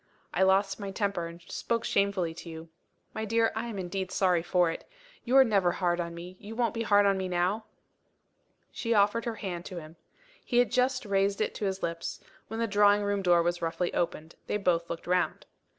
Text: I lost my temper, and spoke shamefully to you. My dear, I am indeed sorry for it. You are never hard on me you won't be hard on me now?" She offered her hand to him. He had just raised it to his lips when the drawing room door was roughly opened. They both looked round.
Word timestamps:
I 0.33 0.41
lost 0.41 0.79
my 0.79 0.89
temper, 0.89 1.27
and 1.27 1.43
spoke 1.43 1.83
shamefully 1.85 2.33
to 2.33 2.49
you. 2.49 2.69
My 3.13 3.23
dear, 3.23 3.51
I 3.55 3.67
am 3.67 3.77
indeed 3.77 4.11
sorry 4.11 4.41
for 4.41 4.71
it. 4.71 4.89
You 5.25 5.37
are 5.37 5.43
never 5.43 5.73
hard 5.73 5.99
on 5.99 6.15
me 6.15 6.37
you 6.39 6.55
won't 6.55 6.73
be 6.73 6.81
hard 6.81 7.05
on 7.05 7.19
me 7.19 7.27
now?" 7.27 7.65
She 8.71 8.95
offered 8.95 9.25
her 9.25 9.35
hand 9.35 9.63
to 9.65 9.79
him. 9.79 9.97
He 10.43 10.57
had 10.57 10.71
just 10.71 11.05
raised 11.05 11.39
it 11.39 11.53
to 11.53 11.65
his 11.65 11.83
lips 11.83 12.19
when 12.47 12.59
the 12.59 12.65
drawing 12.65 13.03
room 13.03 13.21
door 13.21 13.43
was 13.43 13.61
roughly 13.61 13.93
opened. 13.93 14.33
They 14.47 14.57
both 14.57 14.89
looked 14.89 15.05
round. 15.05 15.45